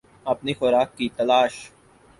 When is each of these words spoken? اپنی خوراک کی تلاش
اپنی 0.25 0.53
خوراک 0.53 0.89
کی 0.97 1.09
تلاش 1.17 1.53